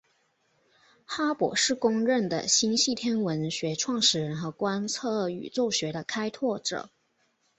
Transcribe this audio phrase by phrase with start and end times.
[1.05, 6.89] 哈勃是公认的星系天文学创始人和观测宇宙学的开拓者。